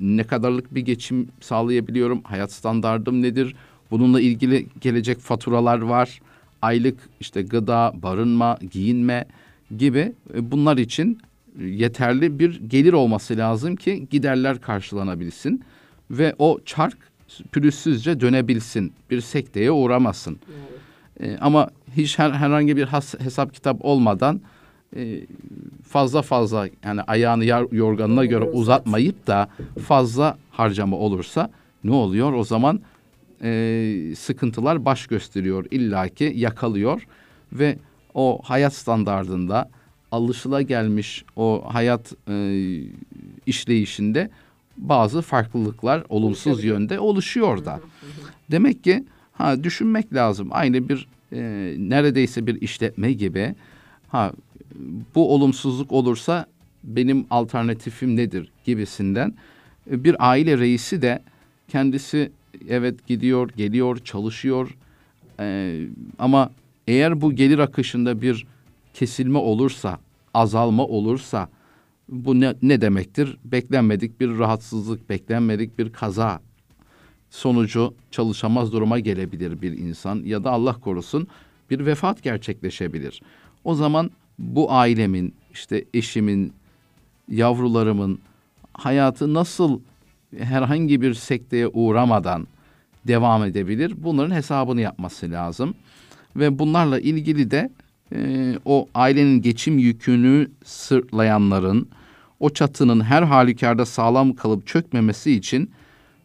ne 0.00 0.24
kadarlık 0.24 0.74
bir 0.74 0.80
geçim 0.80 1.28
sağlayabiliyorum? 1.40 2.22
Hayat 2.22 2.52
standardım 2.52 3.22
nedir? 3.22 3.54
Bununla 3.90 4.20
ilgili 4.20 4.66
gelecek 4.80 5.18
faturalar 5.18 5.78
var. 5.78 6.20
Aylık 6.62 6.98
işte 7.20 7.42
gıda, 7.42 7.92
barınma, 8.02 8.58
giyinme 8.70 9.24
gibi 9.76 10.12
e, 10.34 10.50
bunlar 10.50 10.76
için 10.76 11.18
yeterli 11.60 12.38
bir 12.38 12.60
gelir 12.60 12.92
olması 12.92 13.36
lazım 13.36 13.76
ki 13.76 14.06
giderler 14.10 14.60
karşılanabilsin 14.60 15.64
ve 16.10 16.34
o 16.38 16.58
çark 16.64 16.98
pürüzsüzce 17.52 18.20
dönebilsin. 18.20 18.92
Bir 19.10 19.20
sekteye 19.20 19.70
uğramasın. 19.70 20.38
E, 21.20 21.36
ama 21.40 21.70
hiç 21.96 22.18
her, 22.18 22.30
herhangi 22.30 22.76
bir 22.76 22.84
has, 22.84 23.14
hesap 23.20 23.54
kitap 23.54 23.84
olmadan 23.84 24.36
e, 24.36 24.40
fazla 25.88 26.22
fazla 26.22 26.68
yani 26.84 27.00
ayağını 27.02 27.44
yar, 27.44 27.66
yorganına 27.72 28.24
göre 28.24 28.44
Uzat. 28.44 28.54
uzatmayıp 28.54 29.26
da 29.26 29.48
fazla 29.86 30.38
harcama 30.50 30.96
olursa 30.96 31.50
ne 31.84 31.92
oluyor? 31.92 32.32
O 32.32 32.44
zaman 32.44 32.80
e, 33.42 34.12
sıkıntılar 34.18 34.84
baş 34.84 35.06
gösteriyor 35.06 35.66
illaki 35.70 36.32
yakalıyor 36.36 37.06
ve 37.52 37.78
o 38.14 38.40
hayat 38.44 38.74
standardında 38.74 39.70
alışılagelmiş 40.12 41.24
o 41.36 41.64
hayat 41.66 42.12
e, 42.28 42.58
işleyişinde 43.46 44.30
bazı 44.76 45.22
farklılıklar 45.22 46.04
olumsuz 46.08 46.64
yönde 46.64 47.00
oluşuyor 47.00 47.64
da. 47.64 47.80
Demek 48.50 48.84
ki 48.84 49.04
ha 49.32 49.64
düşünmek 49.64 50.14
lazım. 50.14 50.48
Aynı 50.50 50.88
bir 50.88 51.08
e, 51.32 51.74
neredeyse 51.78 52.46
bir 52.46 52.60
işletme 52.60 53.12
gibi. 53.12 53.54
Ha 54.08 54.32
bu 55.14 55.34
olumsuzluk 55.34 55.92
olursa 55.92 56.46
benim 56.84 57.26
alternatifim 57.30 58.16
nedir 58.16 58.48
gibisinden 58.64 59.34
e, 59.90 60.04
bir 60.04 60.30
aile 60.30 60.58
reisi 60.58 61.02
de 61.02 61.22
kendisi 61.68 62.32
evet 62.68 63.06
gidiyor, 63.06 63.50
geliyor, 63.56 63.98
çalışıyor. 63.98 64.76
E, 65.40 65.80
ama 66.18 66.50
eğer 66.86 67.20
bu 67.20 67.32
gelir 67.32 67.58
akışında 67.58 68.22
bir 68.22 68.46
kesilme 68.94 69.38
olursa, 69.38 69.98
azalma 70.34 70.86
olursa 70.86 71.48
bu 72.08 72.40
ne, 72.40 72.54
ne 72.62 72.80
demektir? 72.80 73.36
Beklenmedik 73.44 74.20
bir 74.20 74.38
rahatsızlık, 74.38 75.10
beklenmedik 75.10 75.78
bir 75.78 75.92
kaza 75.92 76.40
sonucu 77.30 77.94
çalışamaz 78.10 78.72
duruma 78.72 78.98
gelebilir 78.98 79.62
bir 79.62 79.78
insan 79.78 80.22
ya 80.24 80.44
da 80.44 80.50
Allah 80.50 80.72
korusun 80.72 81.28
bir 81.70 81.86
vefat 81.86 82.22
gerçekleşebilir. 82.22 83.22
O 83.64 83.74
zaman 83.74 84.10
bu 84.38 84.72
ailemin, 84.72 85.34
işte 85.52 85.84
eşimin, 85.94 86.52
yavrularımın 87.28 88.18
hayatı 88.72 89.34
nasıl 89.34 89.80
herhangi 90.38 91.00
bir 91.02 91.14
sekteye 91.14 91.68
uğramadan 91.68 92.46
devam 93.06 93.44
edebilir? 93.44 93.94
Bunların 93.96 94.34
hesabını 94.34 94.80
yapması 94.80 95.30
lazım. 95.30 95.74
Ve 96.36 96.58
bunlarla 96.58 97.00
ilgili 97.00 97.50
de 97.50 97.70
e, 98.14 98.54
o 98.64 98.88
ailenin 98.94 99.42
geçim 99.42 99.78
yükünü 99.78 100.50
sırtlayanların 100.64 101.88
o 102.40 102.50
çatının 102.50 103.00
her 103.00 103.22
halükarda 103.22 103.86
sağlam 103.86 104.32
kalıp 104.32 104.66
çökmemesi 104.66 105.32
için 105.32 105.70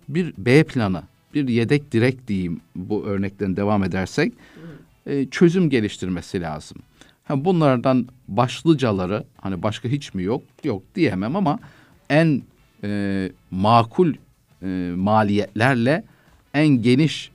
bir 0.09 0.33
B 0.37 0.63
planı, 0.63 1.03
bir 1.33 1.47
yedek 1.47 1.91
direk 1.91 2.27
diyeyim 2.27 2.61
bu 2.75 3.05
örnekten 3.05 3.55
devam 3.55 3.83
edersek 3.83 4.33
e, 5.05 5.25
çözüm 5.25 5.69
geliştirmesi 5.69 6.41
lazım. 6.41 6.77
Ha, 7.31 7.45
bunlardan 7.45 8.07
başlıcaları 8.27 9.23
hani 9.37 9.63
başka 9.63 9.89
hiç 9.89 10.13
mi 10.13 10.23
yok? 10.23 10.43
Yok 10.63 10.83
diyemem 10.95 11.35
ama 11.35 11.59
en 12.09 12.41
e, 12.83 13.31
makul 13.51 14.13
e, 14.61 14.67
maliyetlerle 14.95 16.03
en 16.53 16.67
geniş 16.67 17.31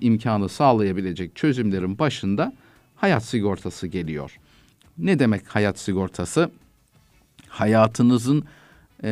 imkanı 0.00 0.48
sağlayabilecek 0.48 1.36
çözümlerin 1.36 1.98
başında 1.98 2.52
hayat 2.96 3.24
sigortası 3.24 3.86
geliyor. 3.86 4.38
Ne 4.98 5.18
demek 5.18 5.48
hayat 5.48 5.78
sigortası? 5.78 6.50
Hayatınızın 7.48 8.44
e, 9.04 9.10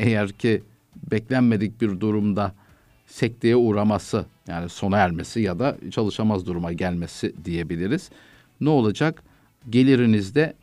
eğer 0.00 0.32
ki 0.32 0.62
beklenmedik 1.10 1.80
bir 1.80 2.00
durumda 2.00 2.54
sekteye 3.06 3.56
uğraması 3.56 4.26
yani 4.48 4.68
sona 4.68 4.98
ermesi 4.98 5.40
ya 5.40 5.58
da 5.58 5.76
çalışamaz 5.90 6.46
duruma 6.46 6.72
gelmesi 6.72 7.34
diyebiliriz. 7.44 8.10
Ne 8.60 8.68
olacak? 8.68 9.22
Gelirinizde 9.70 10.54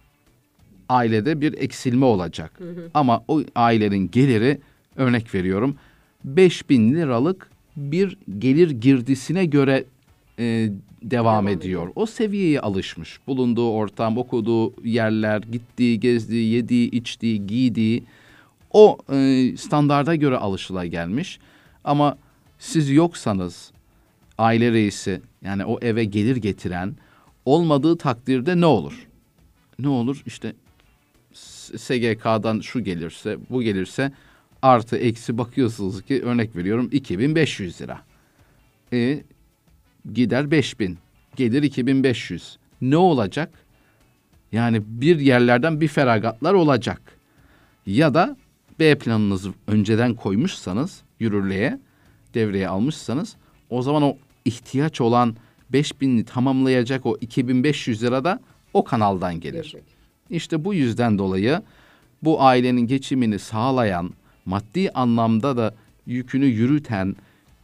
ailede 0.89 1.41
bir 1.41 1.53
eksilme 1.53 2.05
olacak. 2.05 2.59
Ama 2.93 3.23
o 3.27 3.41
ailenin 3.55 4.11
geliri 4.11 4.59
örnek 4.95 5.35
veriyorum 5.35 5.75
5000 6.23 6.93
liralık 6.95 7.49
bir 7.77 8.17
gelir 8.39 8.69
girdisine 8.71 9.45
göre 9.45 9.83
e, 10.39 10.43
devam, 10.43 10.71
Devam 11.11 11.47
ediyor. 11.47 11.59
ediyor. 11.61 11.87
O 11.95 12.05
seviyeye 12.05 12.59
alışmış. 12.59 13.19
Bulunduğu 13.27 13.69
ortam, 13.71 14.17
okuduğu 14.17 14.73
yerler, 14.83 15.41
gittiği, 15.51 15.99
gezdiği, 15.99 16.53
yediği, 16.53 16.91
içtiği, 16.91 17.47
giydiği 17.47 18.03
o 18.71 18.97
e, 19.13 19.51
standarda 19.57 20.15
göre 20.15 20.37
alışıla 20.37 20.85
gelmiş. 20.85 21.39
Ama 21.83 22.17
siz 22.59 22.91
yoksanız 22.91 23.71
aile 24.37 24.71
reisi 24.71 25.21
yani 25.43 25.65
o 25.65 25.79
eve 25.81 26.03
gelir 26.03 26.35
getiren 26.35 26.95
olmadığı 27.45 27.97
takdirde 27.97 28.61
ne 28.61 28.65
olur? 28.65 29.07
Ne 29.79 29.87
olur? 29.87 30.23
İşte 30.25 30.53
SGK'dan 31.77 32.59
şu 32.59 32.83
gelirse, 32.83 33.37
bu 33.49 33.61
gelirse 33.61 34.11
artı 34.61 34.97
eksi 34.97 35.37
bakıyorsunuz 35.37 36.01
ki 36.01 36.23
örnek 36.23 36.55
veriyorum 36.55 36.89
2500 36.91 37.81
lira. 37.81 38.01
E, 38.93 39.23
gider 40.13 40.51
5000, 40.51 40.97
gelir 41.35 41.63
2500. 41.63 42.57
Ne 42.81 42.97
olacak? 42.97 43.65
Yani 44.51 44.81
bir 44.87 45.19
yerlerden 45.19 45.81
bir 45.81 45.87
feragatlar 45.87 46.53
olacak. 46.53 47.01
Ya 47.85 48.13
da 48.13 48.37
B 48.79 48.97
planınızı 48.97 49.53
önceden 49.67 50.13
koymuşsanız 50.13 51.01
yürürlüğe, 51.19 51.79
devreye 52.33 52.67
almışsanız 52.67 53.35
o 53.69 53.81
zaman 53.81 54.03
o 54.03 54.17
ihtiyaç 54.45 55.01
olan 55.01 55.35
5000'i 55.73 56.25
tamamlayacak 56.25 57.05
o 57.05 57.17
2500 57.21 58.03
lira 58.03 58.23
da 58.23 58.39
o 58.73 58.83
kanaldan 58.83 59.39
gelir. 59.39 59.53
Gelecek. 59.53 59.83
İşte 60.29 60.65
bu 60.65 60.73
yüzden 60.73 61.17
dolayı 61.17 61.61
bu 62.23 62.41
ailenin 62.41 62.87
geçimini 62.87 63.39
sağlayan, 63.39 64.11
maddi 64.45 64.89
anlamda 64.89 65.57
da 65.57 65.75
yükünü 66.05 66.45
yürüten 66.45 67.15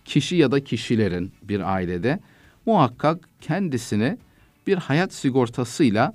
kişi 0.06 0.36
ya 0.36 0.52
da 0.52 0.64
kişilerin 0.64 1.32
bir 1.44 1.74
ailede 1.74 2.20
muhakkak 2.66 3.30
kendisini 3.42 4.18
bir 4.68 4.78
hayat 4.78 5.14
sigortasıyla 5.14 6.14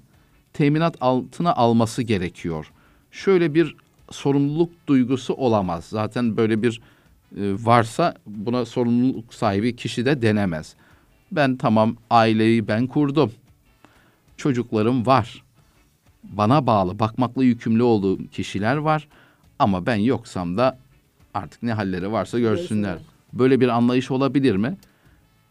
teminat 0.53 0.97
altına 1.01 1.55
alması 1.55 2.03
gerekiyor. 2.03 2.73
Şöyle 3.11 3.55
bir 3.55 3.77
sorumluluk 4.11 4.73
duygusu 4.87 5.35
olamaz. 5.35 5.85
Zaten 5.85 6.37
böyle 6.37 6.63
bir 6.63 6.81
e, 7.37 7.41
varsa 7.65 8.15
buna 8.27 8.65
sorumluluk 8.65 9.35
sahibi 9.35 9.77
kişi 9.77 10.05
de 10.05 10.23
denemez. 10.23 10.75
Ben 11.37 11.57
tamam 11.57 11.97
aileyi 12.11 12.69
ben 12.69 12.87
kurdum. 12.87 13.33
Çocuklarım 14.37 15.07
var 15.07 15.43
bana 16.33 16.67
bağlı, 16.67 16.99
bakmakla 16.99 17.45
yükümlü 17.45 17.83
olduğum 17.83 18.27
kişiler 18.27 18.77
var. 18.77 19.09
Ama 19.59 19.87
ben 19.87 19.97
yoksam 19.97 20.57
da 20.57 20.79
artık 21.35 21.63
ne 21.63 21.73
halleri 21.73 22.13
varsa 22.13 22.39
görsünler. 22.39 22.93
Görsünler. 22.93 22.99
Böyle 23.33 23.61
bir 23.61 23.69
anlayış 23.69 24.11
olabilir 24.11 24.57
mi? 24.57 24.77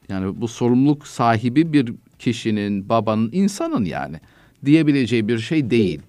Yani 0.10 0.42
bu 0.42 0.48
sorumluluk 0.48 1.08
sahibi 1.08 1.74
bir 1.74 1.94
kişinin, 2.20 2.90
babanın, 2.90 3.30
insanın 3.32 3.86
yani 3.86 4.20
diyebileceği 4.66 5.28
bir 5.28 5.40
şey 5.40 5.70
değil. 5.70 6.02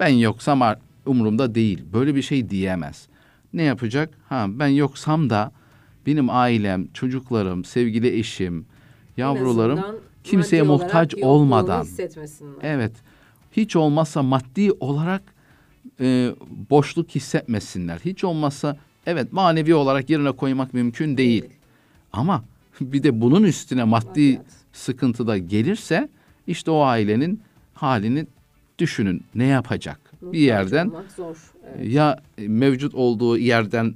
Ben 0.00 0.08
yoksam 0.08 0.62
umurumda 1.06 1.54
değil. 1.54 1.84
Böyle 1.92 2.14
bir 2.14 2.22
şey 2.22 2.50
diyemez. 2.50 3.08
Ne 3.52 3.62
yapacak? 3.62 4.14
Ha 4.28 4.46
ben 4.48 4.68
yoksam 4.68 5.30
da 5.30 5.52
benim 6.06 6.30
ailem, 6.30 6.86
çocuklarım, 6.92 7.64
sevgili 7.64 8.18
eşim, 8.18 8.66
yavrularım 9.16 9.80
kimseye 10.24 10.62
muhtaç 10.62 11.14
olmadan. 11.14 11.86
Evet. 12.62 12.92
Hiç 13.52 13.76
olmazsa 13.76 14.22
maddi 14.22 14.72
olarak 14.72 15.22
e, 16.00 16.30
boşluk 16.70 17.10
hissetmesinler. 17.10 17.98
Hiç 18.04 18.24
olmazsa 18.24 18.76
evet 19.06 19.32
manevi 19.32 19.74
olarak 19.74 20.10
yerine 20.10 20.32
koymak 20.32 20.74
mümkün 20.74 21.16
değil. 21.16 21.42
Değil. 21.42 21.52
Ama 22.12 22.44
bir 22.80 23.02
de 23.02 23.20
bunun 23.20 23.42
üstüne 23.42 23.84
maddi 23.84 24.06
Maddiyat. 24.08 24.46
sıkıntıda 24.72 25.38
gelirse 25.38 26.08
işte 26.46 26.70
o 26.70 26.82
ailenin 26.82 27.40
halini 27.74 28.26
düşünün. 28.78 29.22
Ne 29.34 29.44
yapacak? 29.44 30.00
Bir 30.12 30.26
Muhtaç 30.26 30.40
yerden 30.42 30.92
zor. 31.16 31.36
Evet. 31.76 31.92
ya 31.92 32.22
mevcut 32.38 32.94
olduğu 32.94 33.38
yerden 33.38 33.94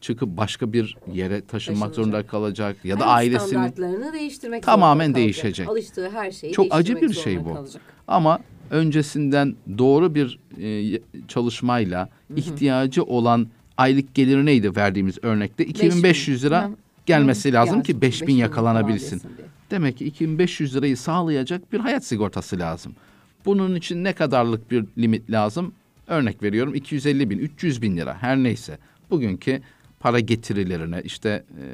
çıkıp 0.00 0.36
başka 0.36 0.72
bir 0.72 0.96
yere 1.12 1.40
taşınmak 1.46 1.80
Taşınacak. 1.80 1.94
zorunda 1.94 2.26
kalacak 2.26 2.76
ya 2.84 3.00
da 3.00 3.06
Hayat 3.06 3.18
ailesini 3.18 3.48
standartlarını 3.48 4.12
değiştirmek 4.12 4.62
Tamamen 4.62 5.04
zorunda 5.04 5.18
kalacak. 5.18 5.24
değişecek. 5.44 5.68
Alıştığı 5.68 6.10
her 6.10 6.30
şeyi 6.30 6.52
Çok 6.52 6.66
acı 6.70 6.86
değiştirmek 6.94 7.10
bir 7.10 7.22
şey 7.22 7.34
zorunda 7.34 7.50
bu. 7.50 7.54
kalacak. 7.54 7.82
ama 8.08 8.38
öncesinden 8.70 9.56
doğru 9.78 10.14
bir 10.14 10.38
e, 10.62 11.00
çalışmayla 11.28 12.08
ihtiyacı 12.36 13.02
olan 13.04 13.46
aylık 13.76 14.14
geliri 14.14 14.46
neydi 14.46 14.76
verdiğimiz 14.76 15.18
örnekte 15.22 15.66
2500 15.66 16.44
lira 16.44 16.64
Hı. 16.68 16.70
gelmesi 17.06 17.48
Hı. 17.48 17.52
lazım 17.52 17.82
ki 17.82 18.00
5000 18.00 18.26
5000 18.26 18.34
yakalanabilsin. 18.34 19.20
diye. 19.20 19.48
Demek 19.70 19.96
ki 19.98 20.04
2500 20.04 20.76
lirayı 20.76 20.96
sağlayacak 20.96 21.72
bir 21.72 21.80
hayat 21.80 22.04
sigortası 22.04 22.58
lazım. 22.58 22.94
Bunun 23.44 23.74
için 23.74 24.04
ne 24.04 24.12
kadarlık 24.12 24.70
bir 24.70 24.84
limit 24.98 25.30
lazım? 25.30 25.72
Örnek 26.06 26.42
veriyorum 26.42 26.74
250 26.74 27.30
bin, 27.30 27.38
300 27.38 27.82
bin 27.82 27.96
lira 27.96 28.16
her 28.22 28.36
neyse. 28.36 28.78
Bugünkü 29.10 29.60
para 30.00 30.20
getirilerine 30.20 31.02
işte 31.04 31.44
e, 31.62 31.64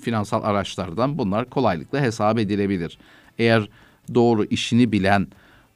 finansal 0.00 0.42
araçlardan 0.42 1.18
bunlar 1.18 1.50
kolaylıkla 1.50 2.00
hesap 2.00 2.38
edilebilir. 2.38 2.98
Eğer 3.38 3.68
doğru 4.14 4.44
işini 4.44 4.92
bilen, 4.92 5.26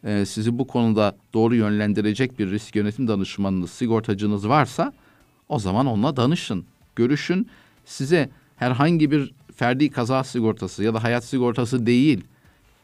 e, 0.05 0.25
sizi 0.27 0.59
bu 0.59 0.67
konuda 0.67 1.17
doğru 1.35 1.55
yönlendirecek 1.55 2.39
bir 2.39 2.51
risk 2.51 2.77
yönetim 2.77 3.09
danışmanınız, 3.09 3.71
sigortacınız 3.71 4.49
varsa 4.49 4.93
o 5.49 5.59
zaman 5.59 5.87
onunla 5.87 6.17
danışın, 6.17 6.65
görüşün. 6.97 7.49
Size 7.85 8.31
herhangi 8.57 9.11
bir 9.11 9.35
ferdi 9.57 9.91
kaza 9.91 10.25
sigortası 10.25 10.85
ya 10.85 10.95
da 10.95 11.03
hayat 11.03 11.25
sigortası 11.25 11.87
değil, 11.87 12.25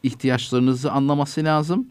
ihtiyaçlarınızı 0.03 0.91
anlaması 0.91 1.43
lazım. 1.43 1.87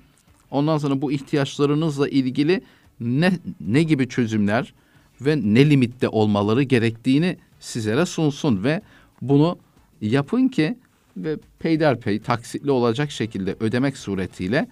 Ondan 0.51 0.79
sonra 0.79 1.03
bu 1.03 1.13
ihtiyaçlarınızla 1.13 2.09
ilgili 2.09 2.63
ne 3.01 3.33
ne 3.61 3.83
gibi 3.83 4.09
çözümler 4.09 4.75
ve 5.21 5.37
ne 5.37 5.71
limitte 5.71 6.09
olmaları 6.09 6.63
gerektiğini 6.63 7.37
sizlere 7.61 8.07
sunsun 8.07 8.65
ve 8.65 8.83
bunu 9.23 9.59
yapın 10.01 10.49
ki 10.49 10.79
ve 11.17 11.37
peyderpey 11.59 12.21
taksitli 12.21 12.71
olacak 12.71 13.11
şekilde 13.11 13.57
ödemek 13.61 13.97
suretiyle 13.97 14.67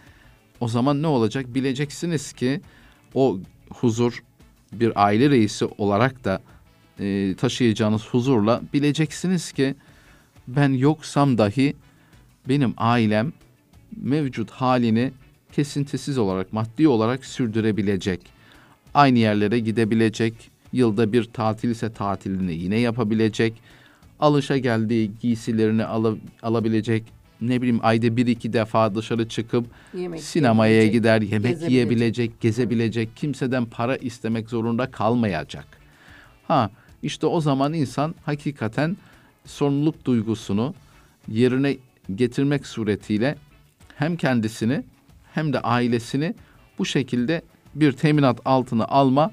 o 0.61 0.69
zaman 0.69 1.03
ne 1.03 1.07
olacak 1.07 1.55
bileceksiniz 1.55 2.33
ki 2.33 2.61
o 3.15 3.39
huzur 3.71 4.23
bir 4.73 5.05
aile 5.05 5.31
reisi 5.31 5.65
olarak 5.65 6.25
da 6.25 6.43
e, 7.01 7.35
taşıyacağınız 7.35 8.07
huzurla 8.07 8.63
bileceksiniz 8.75 9.53
ki 9.53 9.75
ben 10.49 10.73
yoksam 10.73 11.39
dahi 11.39 11.77
benim 12.49 12.75
ailem 12.77 13.33
mevcut 13.97 14.51
halini 14.51 15.13
kesintisiz 15.53 16.19
olarak 16.19 16.53
maddi 16.53 16.89
olarak 16.89 17.25
sürdürebilecek. 17.25 18.38
Aynı 18.99 19.19
yerlere 19.19 19.59
gidebilecek. 19.59 20.35
Yılda 20.73 21.13
bir 21.13 21.25
tatil 21.25 21.71
ise 21.71 21.93
tatilini 21.93 22.55
yine 22.55 22.79
yapabilecek. 22.79 23.55
Alışa 24.21 24.59
geldiği 24.59 25.11
giysilerini 25.21 25.85
ala- 25.85 26.17
alabilecek. 26.43 27.05
Ne 27.41 27.59
bileyim 27.63 27.81
ayda 27.83 28.17
bir 28.17 28.27
iki 28.27 28.53
defa 28.53 28.95
dışarı 28.95 29.29
çıkıp 29.29 29.67
Yemek 29.95 30.21
sinemaya 30.21 30.87
gider, 30.87 31.21
yemek 31.21 31.31
gezebilecek. 31.43 31.71
yiyebilecek, 31.71 32.41
gezebilecek, 32.41 33.17
kimseden 33.17 33.65
para 33.65 33.97
istemek 33.97 34.49
zorunda 34.51 34.91
kalmayacak. 34.91 35.67
Ha 36.49 36.71
işte 37.03 37.27
o 37.27 37.41
zaman 37.41 37.73
insan 37.73 38.15
hakikaten 38.25 38.97
sorumluluk 39.47 40.05
duygusunu 40.05 40.75
yerine 41.29 41.77
getirmek 42.15 42.67
suretiyle 42.67 43.37
hem 43.97 44.17
kendisini 44.17 44.83
hem 45.35 45.53
de 45.53 45.61
ailesini 45.61 46.35
bu 46.79 46.85
şekilde 46.87 47.43
bir 47.81 47.93
teminat 47.93 48.41
altına 48.45 48.85
alma 48.85 49.31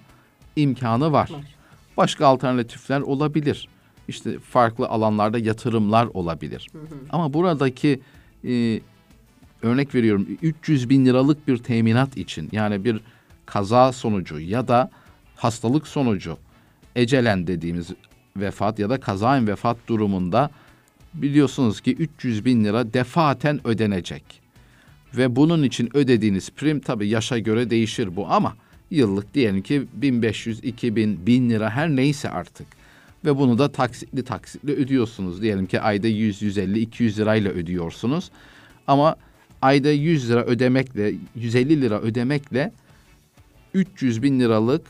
imkanı 0.55 1.11
var. 1.11 1.29
Var. 1.31 1.55
Başka 1.97 2.27
alternatifler 2.27 3.01
olabilir. 3.01 3.67
İşte 4.07 4.39
farklı 4.39 4.87
alanlarda 4.87 5.37
yatırımlar 5.37 6.05
olabilir. 6.05 6.67
Ama 7.09 7.33
buradaki 7.33 7.99
e, 8.47 8.79
örnek 9.61 9.95
veriyorum 9.95 10.27
300 10.41 10.89
bin 10.89 11.05
liralık 11.05 11.47
bir 11.47 11.57
teminat 11.57 12.17
için 12.17 12.49
yani 12.51 12.85
bir 12.85 12.99
kaza 13.45 13.91
sonucu 13.91 14.39
ya 14.39 14.67
da 14.67 14.89
hastalık 15.35 15.87
sonucu 15.87 16.37
ecelen 16.95 17.47
dediğimiz 17.47 17.91
vefat 18.37 18.79
ya 18.79 18.89
da 18.89 18.99
kazaen 18.99 19.47
vefat 19.47 19.77
durumunda 19.87 20.49
biliyorsunuz 21.13 21.81
ki 21.81 21.95
300 21.95 22.45
bin 22.45 22.63
lira 22.63 22.93
defaten 22.93 23.67
ödenecek. 23.67 24.44
Ve 25.17 25.35
bunun 25.35 25.63
için 25.63 25.97
ödediğiniz 25.97 26.49
prim 26.49 26.79
tabii 26.79 27.07
yaşa 27.07 27.39
göre 27.39 27.69
değişir 27.69 28.15
bu 28.15 28.27
ama 28.27 28.55
yıllık 28.91 29.33
diyelim 29.33 29.61
ki 29.61 29.85
1500, 29.93 30.63
2000, 30.63 31.25
1000 31.25 31.49
lira 31.49 31.69
her 31.69 31.89
neyse 31.89 32.29
artık. 32.29 32.67
Ve 33.25 33.37
bunu 33.37 33.57
da 33.57 33.71
taksitli 33.71 34.23
taksitli 34.23 34.73
ödüyorsunuz. 34.73 35.41
Diyelim 35.41 35.65
ki 35.65 35.81
ayda 35.81 36.07
100, 36.07 36.41
150, 36.41 36.79
200 36.79 37.19
lirayla 37.19 37.51
ödüyorsunuz. 37.51 38.31
Ama 38.87 39.15
ayda 39.61 39.91
100 39.91 40.29
lira 40.29 40.43
ödemekle, 40.43 41.13
150 41.35 41.81
lira 41.81 41.99
ödemekle 41.99 42.71
300 43.73 44.23
bin 44.23 44.39
liralık 44.39 44.81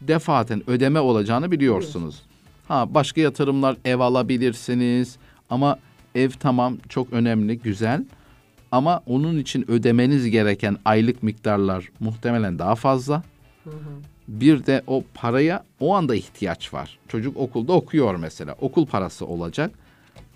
defaten 0.00 0.70
ödeme 0.70 1.00
olacağını 1.00 1.50
biliyorsunuz. 1.50 2.22
Ha 2.68 2.94
başka 2.94 3.20
yatırımlar 3.20 3.76
ev 3.84 3.98
alabilirsiniz 3.98 5.16
ama 5.50 5.78
ev 6.14 6.30
tamam 6.30 6.76
çok 6.88 7.12
önemli, 7.12 7.58
güzel. 7.58 8.04
Ama 8.72 9.02
onun 9.06 9.38
için 9.38 9.70
ödemeniz 9.70 10.30
gereken 10.30 10.76
aylık 10.84 11.22
miktarlar 11.22 11.88
muhtemelen 12.00 12.58
daha 12.58 12.74
fazla. 12.74 13.22
Bir 14.28 14.66
de 14.66 14.82
o 14.86 15.04
paraya 15.14 15.64
o 15.80 15.94
anda 15.94 16.14
ihtiyaç 16.14 16.74
var. 16.74 16.98
Çocuk 17.08 17.36
okulda 17.36 17.72
okuyor 17.72 18.14
mesela. 18.14 18.56
Okul 18.60 18.86
parası 18.86 19.26
olacak. 19.26 19.70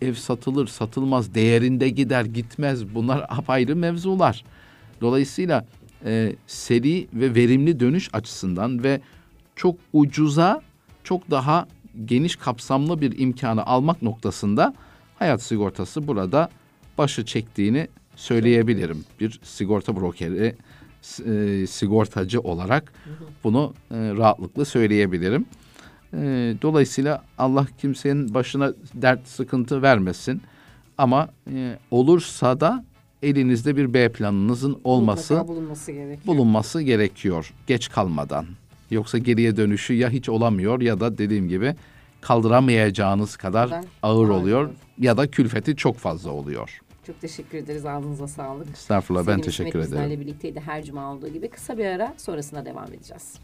Ev 0.02 0.14
satılır, 0.14 0.66
satılmaz, 0.66 1.34
değerinde 1.34 1.88
gider, 1.88 2.24
gitmez. 2.24 2.94
Bunlar 2.94 3.20
apayrı 3.28 3.76
mevzular. 3.76 4.44
Dolayısıyla 5.00 5.66
e, 6.04 6.36
seri 6.46 7.08
ve 7.14 7.34
verimli 7.34 7.80
dönüş 7.80 8.10
açısından 8.12 8.84
ve 8.84 9.00
çok 9.56 9.76
ucuza, 9.92 10.62
çok 11.04 11.30
daha 11.30 11.66
geniş 12.04 12.36
kapsamlı 12.36 13.00
bir 13.00 13.18
imkanı 13.18 13.66
almak 13.66 14.02
noktasında 14.02 14.74
hayat 15.18 15.42
sigortası 15.42 16.06
burada 16.06 16.48
başı 16.98 17.24
çektiğini 17.24 17.88
söyleyebilirim. 18.16 19.04
Bir 19.20 19.40
sigorta 19.42 19.96
brokeri, 19.96 20.54
e, 21.26 21.66
sigortacı 21.66 22.40
olarak 22.40 22.92
bunu 23.44 23.74
e, 23.90 23.94
rahatlıkla 23.96 24.64
söyleyebilirim. 24.64 25.46
E, 26.14 26.18
dolayısıyla 26.62 27.24
Allah 27.38 27.66
kimsenin 27.78 28.34
başına 28.34 28.72
dert 28.94 29.28
sıkıntı 29.28 29.82
vermesin. 29.82 30.42
Ama 30.98 31.28
e, 31.52 31.78
olursa 31.90 32.60
da 32.60 32.84
elinizde 33.22 33.76
bir 33.76 33.94
B 33.94 34.08
planınızın 34.12 34.80
olması 34.84 35.34
Mutlaka 35.34 35.48
bulunması 35.48 35.92
gerekiyor. 35.92 36.26
bulunması 36.26 36.82
gerekiyor 36.82 37.52
geç 37.66 37.90
kalmadan. 37.90 38.46
Yoksa 38.90 39.18
geriye 39.18 39.56
dönüşü 39.56 39.94
ya 39.94 40.10
hiç 40.10 40.28
olamıyor 40.28 40.80
ya 40.80 41.00
da 41.00 41.18
dediğim 41.18 41.48
gibi 41.48 41.74
kaldıramayacağınız 42.20 43.36
kadar 43.36 43.68
Kadar 43.70 43.84
ağır 44.02 44.28
oluyor 44.28 44.70
ya 44.98 45.16
da 45.16 45.30
külfeti 45.30 45.76
çok 45.76 45.96
fazla 45.98 46.30
oluyor. 46.30 46.80
Çok 47.06 47.20
teşekkür 47.20 47.58
ederiz. 47.58 47.86
Ağzınıza 47.86 48.28
sağlık. 48.28 48.68
Estağfurullah 48.68 49.26
ben 49.26 49.40
teşekkür 49.40 49.78
ederim. 49.78 49.92
bizlerle 49.92 50.20
birlikteydi 50.20 50.60
her 50.60 50.82
cuma 50.84 51.12
olduğu 51.12 51.28
gibi. 51.28 51.48
Kısa 51.48 51.78
bir 51.78 51.86
ara 51.86 52.14
sonrasında 52.16 52.64
devam 52.64 52.92
edeceğiz. 52.94 53.34